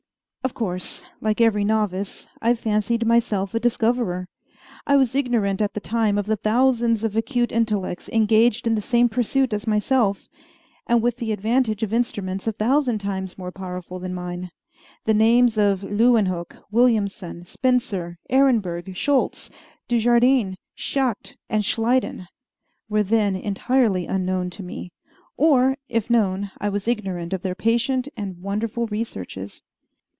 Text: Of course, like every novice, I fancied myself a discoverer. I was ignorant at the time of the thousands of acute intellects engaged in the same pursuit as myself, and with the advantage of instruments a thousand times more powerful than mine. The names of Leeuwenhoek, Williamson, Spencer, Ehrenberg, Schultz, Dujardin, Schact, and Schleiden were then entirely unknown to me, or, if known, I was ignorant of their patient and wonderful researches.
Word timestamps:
Of 0.43 0.55
course, 0.55 1.03
like 1.21 1.39
every 1.39 1.63
novice, 1.63 2.27
I 2.41 2.55
fancied 2.55 3.05
myself 3.05 3.53
a 3.53 3.59
discoverer. 3.59 4.27
I 4.87 4.95
was 4.95 5.13
ignorant 5.15 5.61
at 5.61 5.73
the 5.75 5.79
time 5.79 6.17
of 6.17 6.25
the 6.25 6.35
thousands 6.35 7.03
of 7.03 7.15
acute 7.15 7.51
intellects 7.51 8.09
engaged 8.09 8.65
in 8.67 8.73
the 8.75 8.81
same 8.81 9.07
pursuit 9.07 9.53
as 9.53 9.65
myself, 9.67 10.27
and 10.87 11.01
with 11.01 11.17
the 11.17 11.31
advantage 11.31 11.83
of 11.83 11.93
instruments 11.93 12.47
a 12.47 12.51
thousand 12.53 12.97
times 12.99 13.37
more 13.37 13.51
powerful 13.51 13.97
than 13.99 14.13
mine. 14.15 14.49
The 15.05 15.13
names 15.13 15.57
of 15.59 15.83
Leeuwenhoek, 15.83 16.57
Williamson, 16.71 17.45
Spencer, 17.45 18.17
Ehrenberg, 18.29 18.95
Schultz, 18.95 19.49
Dujardin, 19.87 20.57
Schact, 20.75 21.37
and 21.49 21.63
Schleiden 21.63 22.27
were 22.89 23.03
then 23.03 23.35
entirely 23.35 24.05
unknown 24.07 24.49
to 24.51 24.63
me, 24.63 24.91
or, 25.37 25.77
if 25.87 26.09
known, 26.09 26.51
I 26.57 26.67
was 26.67 26.87
ignorant 26.87 27.31
of 27.31 27.41
their 27.43 27.55
patient 27.55 28.09
and 28.17 28.41
wonderful 28.41 28.87
researches. 28.87 29.61